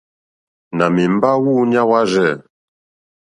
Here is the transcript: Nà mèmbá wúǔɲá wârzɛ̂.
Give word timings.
Nà 0.77 0.85
mèmbá 0.95 1.29
wúǔɲá 1.43 1.81
wârzɛ̂. 1.89 2.31